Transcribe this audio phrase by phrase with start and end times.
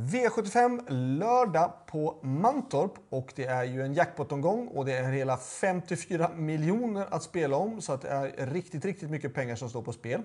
[0.00, 6.30] V75 lördag på Mantorp och det är ju en jackpot-omgång och det är hela 54
[6.36, 9.92] miljoner att spela om så att det är riktigt, riktigt mycket pengar som står på
[9.92, 10.20] spel.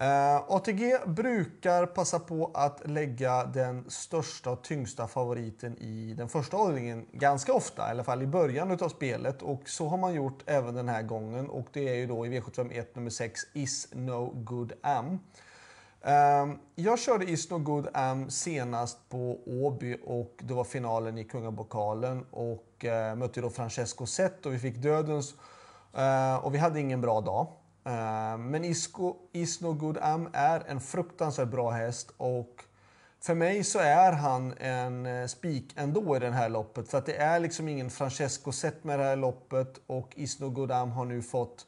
[0.00, 6.28] Uh, eh, ATG brukar passa på att lägga den största och tyngsta favoriten i den
[6.28, 9.42] första avdelningen ganska ofta, i alla fall i början av spelet.
[9.42, 12.40] Och så har man gjort även den här gången och det är ju då i
[12.40, 15.18] V751 nummer 6 Is No Good Am.
[16.02, 21.24] Ehm, jag körde Is No Good Am senast på Åby och det var finalen i
[21.24, 25.34] Kungabokalen och eh, mötte då Francesco Zet och vi fick dödens
[25.96, 27.46] eh, och vi hade ingen bra dag.
[27.84, 32.64] Ehm, men Isco, Is No Good Am är en fruktansvärt bra häst och
[33.20, 36.88] för mig så är han en eh, spik ändå i det här loppet.
[36.88, 40.50] För att det är liksom ingen Francesco Zet med det här loppet och Is No
[40.50, 41.66] Good Am har nu fått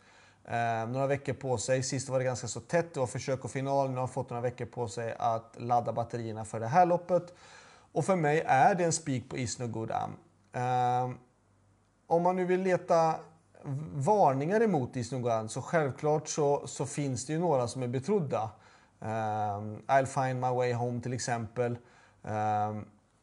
[0.51, 1.83] Eh, några veckor på sig.
[1.83, 2.95] Sist var det ganska så tätt.
[2.95, 3.89] Det var försök och final.
[3.89, 7.35] Nu har han fått några veckor på sig att ladda batterierna för det här loppet.
[7.93, 10.11] Och för mig är det en spik på Isno Godam.
[10.53, 11.11] Eh,
[12.07, 13.15] om man nu vill leta
[13.95, 18.51] varningar emot Isno så självklart så, så finns det ju några som är betrodda.
[19.01, 21.79] Eh, I'll find my way home till exempel.
[22.25, 22.77] Eh,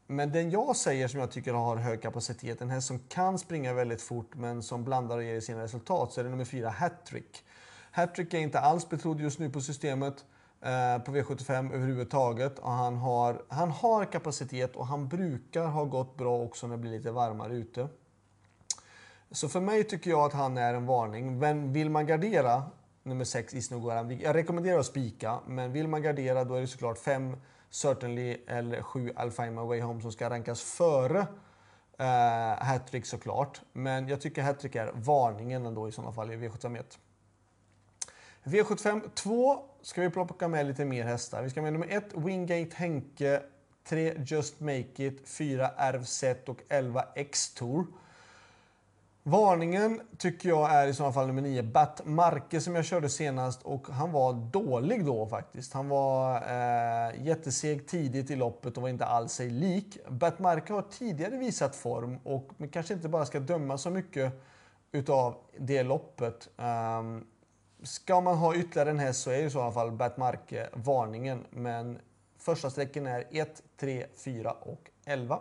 [0.07, 3.73] men den jag säger som jag tycker har hög kapacitet, en häst som kan springa
[3.73, 7.43] väldigt fort men som blandar och ger sina resultat, så är det nummer fyra Hattrick.
[7.91, 10.25] Hattrick är inte alls betrodd just nu på systemet
[10.61, 12.59] eh, på V75 överhuvudtaget.
[12.59, 16.81] Och han, har, han har kapacitet och han brukar ha gått bra också när det
[16.81, 17.87] blir lite varmare ute.
[19.31, 21.39] Så för mig tycker jag att han är en varning.
[21.39, 22.63] Men vill man gardera
[23.03, 26.97] nummer 6 Isnogoran, jag rekommenderar att spika, men vill man gardera då är det såklart
[26.97, 27.37] 5
[27.77, 33.61] Certainly eller 7 Alpha My Way Home som ska rankas före uh, hattrick såklart.
[33.73, 36.83] Men jag tycker hattrick är varningen ändå i sådana fall i V751.
[38.43, 41.43] V75 2 ska vi plocka med lite mer hästar.
[41.43, 43.41] Vi ska med nummer 1 Wingate Henke,
[43.83, 47.85] 3 Just Make It, 4 RZ och 11 X-Tour.
[49.29, 53.63] Varningen tycker jag är i sådana fall nummer 9, Bat Marke som jag körde senast
[53.63, 55.73] och han var dålig då faktiskt.
[55.73, 59.97] Han var eh, jätteseg tidigt i loppet och var inte alls sig lik.
[60.09, 64.33] Bat Marke har tidigare visat form och man kanske inte bara ska döma så mycket
[64.91, 66.49] utav det loppet.
[66.57, 67.25] Um,
[67.83, 71.99] ska man ha ytterligare en häst så är i så fall Bat Marke varningen men
[72.37, 75.39] första sträcken är 1, 3, 4 och 11.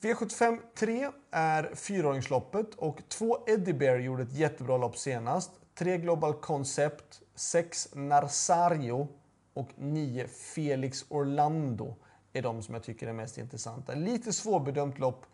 [0.00, 5.50] V75 3 är fyraåringsloppet och två Eddie Bear gjorde ett jättebra lopp senast.
[5.74, 9.08] Tre Global Concept, sex Narsario
[9.54, 11.94] och nio Felix Orlando
[12.32, 13.94] är de som jag tycker är mest intressanta.
[13.94, 15.26] Lite svårbedömt lopp.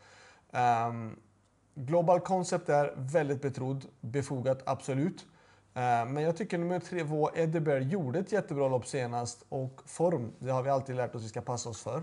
[0.50, 1.16] Um,
[1.74, 5.22] Global Concept är väldigt betrodd, befogat absolut.
[5.22, 7.04] Uh, men jag tycker nummer tre,
[7.42, 11.16] Eddie Bear gjorde ett jättebra lopp senast och form, det har vi alltid lärt oss
[11.16, 12.02] att vi ska passa oss för.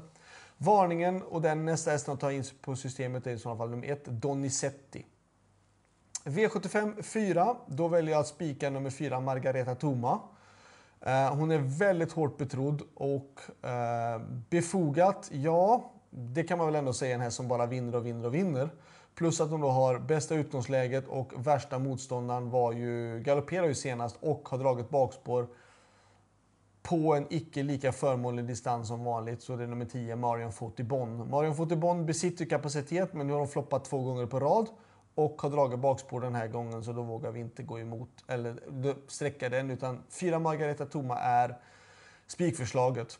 [0.62, 3.88] Varningen och den nästa hästen att ta in på systemet är i sådana fall nummer
[3.88, 5.06] 1, Donizetti.
[6.24, 10.20] V75 4, då väljer jag att spika nummer 4, Margareta Toma.
[11.02, 16.94] Eh, hon är väldigt hårt betrodd och eh, befogat, ja, det kan man väl ändå
[16.94, 18.70] säga en häst som bara vinner och vinner och vinner.
[19.16, 24.18] Plus att hon då har bästa utgångsläget och värsta motståndaren var ju, galopperade ju senast
[24.20, 25.48] och har dragit bakspår
[26.90, 31.30] på en icke lika förmånlig distans som vanligt så det är nummer 10, Marion Fotibon.
[31.30, 34.70] Marion Fotibon besitter kapacitet men nu har de floppat två gånger på rad
[35.16, 38.56] och har dragit bakspår den här gången så då vågar vi inte gå emot eller
[39.08, 41.58] sträcka den utan fyra Margareta Toma är
[42.28, 43.20] spikförslaget.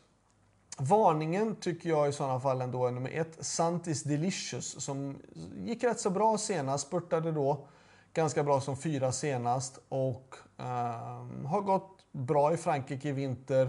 [0.78, 5.18] Varningen tycker jag i sådana fall ändå är nummer ett, Santis Delicious som
[5.56, 7.66] gick rätt så bra senast, spurtade då
[8.14, 13.68] ganska bra som fyra senast och um, har gått bra i Frankrike i vinter.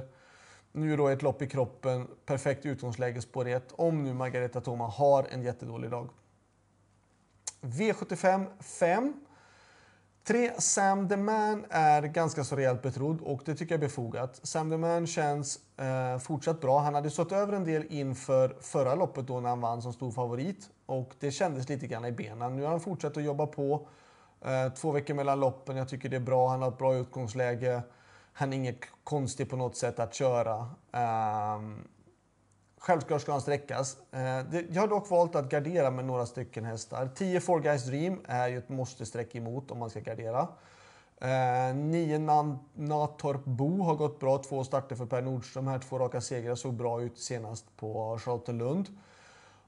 [0.72, 5.28] Nu då ett lopp i kroppen, perfekt utgångsläge spår 1 om nu Margareta Thoma har
[5.32, 6.10] en jättedålig dag.
[7.62, 9.14] V75 5.
[10.24, 10.52] 3.
[10.58, 14.40] Sam the Man är ganska så rejält betrodd och det tycker jag är befogat.
[14.44, 16.80] Sam the Man känns eh, fortsatt bra.
[16.80, 20.12] Han hade stått över en del inför förra loppet då när han vann som stor
[20.12, 22.56] favorit och det kändes lite grann i benen.
[22.56, 23.88] Nu har han fortsatt att jobba på.
[24.46, 25.78] Eh, två veckor mellan loppen.
[25.78, 26.50] Jag tycker det är bra.
[26.50, 27.82] Han har ett bra utgångsläge.
[28.42, 30.58] Han är inget konstig på något sätt att köra.
[31.56, 31.88] Um,
[32.78, 33.98] självklart ska han sträckas.
[34.12, 37.10] Eh, jag har dock valt att gardera med några stycken hästar.
[37.16, 40.48] 10 Four Guys Dream är ju ett måste-streck emot om man ska gardera.
[41.76, 44.38] 9 uh, Natorp Bo har gått bra.
[44.38, 45.80] Två starter för Per Nordström här.
[45.80, 48.88] Två raka segrar såg bra ut senast på Charlottenlund.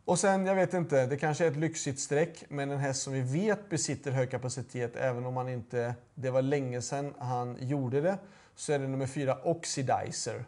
[0.06, 3.14] Och sen, jag vet inte, det kanske är ett lyxigt streck, men en häst som
[3.14, 8.02] vi vet besitter hög kapacitet, även om han inte, det var länge sedan han gjorde
[8.02, 8.18] det
[8.56, 10.46] så är det nummer fyra Oxidizer.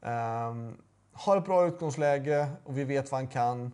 [0.00, 0.76] Um,
[1.12, 3.72] har ett bra utgångsläge och vi vet vad han kan.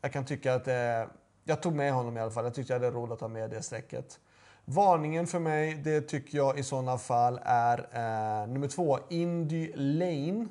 [0.00, 1.08] Jag kan tycka att det,
[1.44, 2.44] jag tog med honom i alla fall.
[2.44, 4.20] Jag tyckte jag hade råd att ta med det strecket.
[4.64, 10.46] Varningen för mig, det tycker jag i sådana fall är eh, nummer två, Indy Lane.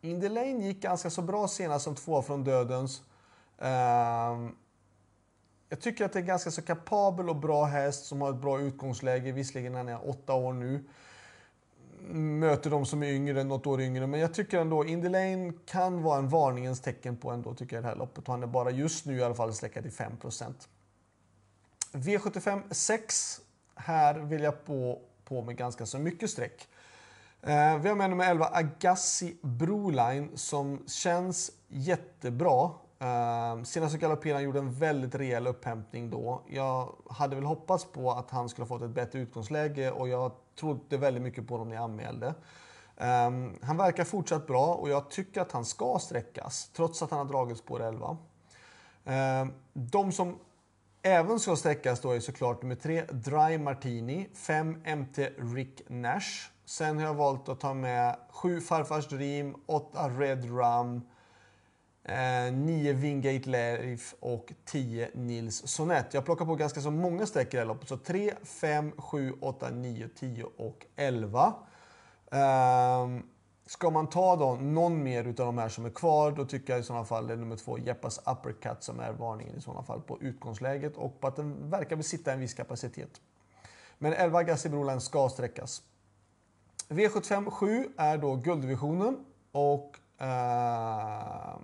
[0.00, 3.02] Indy Lane gick ganska så bra senast som två från dödens.
[3.58, 4.48] Eh,
[5.68, 8.60] jag tycker att det är ganska så kapabel och bra häst som har ett bra
[8.60, 9.32] utgångsläge.
[9.32, 10.84] Visserligen han är åtta år nu.
[12.14, 14.06] Möter de som är yngre, något år yngre.
[14.06, 17.84] Men jag tycker ändå Indy Lane kan vara en varningens tecken på ändå, tycker jag,
[17.84, 18.28] det här loppet.
[18.28, 20.52] Och han är bara just nu i alla fall sträckad i 5%
[21.92, 23.40] V75 6
[23.74, 26.68] här vill jag på, på med ganska så mycket streck.
[27.42, 32.70] Eh, vi har med nummer 11 Agassi Broline som känns jättebra.
[33.00, 36.42] Ehm, senaste senast galopperade gjorde en väldigt rejäl upphämtning då.
[36.48, 40.32] Jag hade väl hoppats på att han skulle ha fått ett bättre utgångsläge och jag
[40.60, 42.34] trodde väldigt mycket på honom när jag anmälde.
[42.96, 47.18] Um, han verkar fortsatt bra och jag tycker att han ska sträckas trots att han
[47.18, 48.08] har dragit spår 11.
[48.08, 48.18] Um,
[49.14, 50.38] ehm, de som
[51.02, 55.18] även ska sträckas då är såklart nummer 3 Dry Martini, 5 MT
[55.54, 56.50] Rick Nash.
[56.64, 61.02] Sen har jag valt att ta med 7 Farfars Dream, 8 Red Rum,
[62.08, 66.14] Eh, 9 Wingate Leif och 10 Nils Sonett.
[66.14, 67.88] Jag plockar på ganska så många streck i det här loppet.
[67.88, 71.54] Så 3, 5, 7, 8, 9, 10 och 11.
[72.30, 73.22] Um, ehm,
[73.68, 76.80] Ska man ta då någon mer utav de här som är kvar, då tycker jag
[76.80, 80.00] i sådana fall det är nummer 2, Jeppas uppercut, som är varningen i sådana fall
[80.00, 83.20] på utgångsläget och på att den verkar besitta en viss kapacitet.
[83.98, 85.82] Men 11 Gassi Broline ska sträckas.
[86.88, 91.56] V75 7 är då gulddivisionen och eh,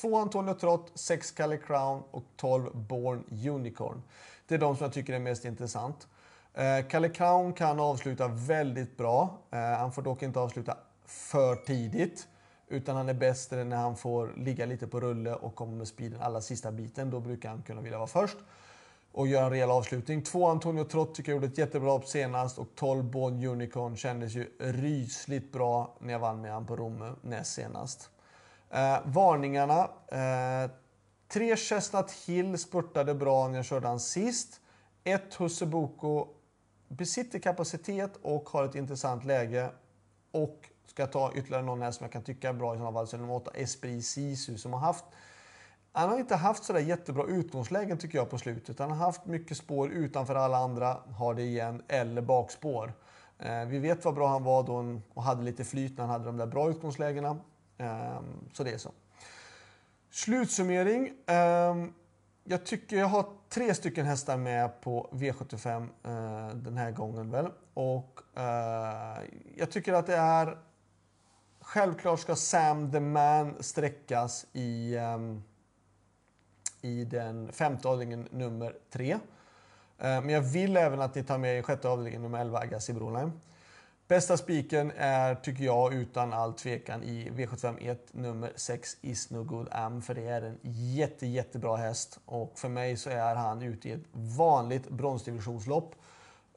[0.00, 4.02] 2 Antonio Trott, 6 Calle Crown och 12 Born Unicorn.
[4.46, 6.08] Det är de som jag tycker är mest intressant.
[6.54, 9.38] Eh, Calle Crown kan avsluta väldigt bra.
[9.50, 12.28] Eh, han får dock inte avsluta för tidigt.
[12.68, 16.20] Utan han är bäst när han får ligga lite på rulle och kommer med speeden
[16.22, 17.10] allra sista biten.
[17.10, 18.36] Då brukar han kunna vilja vara först
[19.12, 20.22] och göra en rejäl avslutning.
[20.22, 24.34] Två Antonio Trott tycker jag gjorde ett jättebra hopp senast och 12 Born Unicorn kändes
[24.34, 28.10] ju rysligt bra när jag vann med honom på Romme näst senast.
[28.70, 29.90] Eh, varningarna.
[30.08, 30.70] Eh,
[31.28, 34.60] tre Chestnut Hill spurtade bra när jag körde han sist.
[35.04, 36.26] Ett Husseboko
[36.88, 39.70] besitter kapacitet och har ett intressant läge.
[40.32, 42.92] Och Ska jag ta ytterligare någon här som jag kan tycka är bra i sådana
[42.92, 45.04] fall så är nummer 8 Esprit Sisu som har haft
[45.92, 48.78] han har inte haft sådär jättebra utgångslägen tycker jag på slutet.
[48.78, 52.92] Han har haft mycket spår utanför alla andra, har det igen, eller bakspår.
[53.38, 56.24] Eh, vi vet vad bra han var då och hade lite flyt när han hade
[56.24, 57.36] de där bra utgångslägena.
[57.78, 58.20] Eh,
[58.52, 58.92] så det är så.
[60.10, 61.12] Slutsummering.
[61.26, 61.76] Eh,
[62.44, 67.50] jag tycker jag har tre stycken hästar med på V75 eh, den här gången väl.
[67.74, 69.22] Och eh,
[69.56, 70.58] jag tycker att det är
[71.68, 75.44] Självklart ska Sam the Man sträckas i, um,
[76.80, 79.14] i den femte avdelningen nummer tre.
[79.14, 79.18] Uh,
[79.98, 83.32] men jag vill även att ni tar med i sjätte avdelningen nummer 11, Agassi Broline.
[84.08, 89.68] Bästa spiken är, tycker jag, utan all tvekan i V751 nummer 6 Is No Good
[89.70, 90.02] Am.
[90.02, 92.20] För det är en jätte, jättebra häst.
[92.24, 95.94] Och för mig så är han ute i ett vanligt bronsdivisionslopp.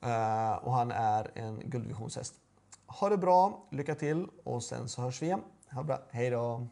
[0.01, 2.33] Eh, och han är en gulddivisionshäst.
[2.87, 5.41] Ha det bra, lycka till och sen så hörs vi igen.
[5.71, 6.67] Ha det bra, hej då!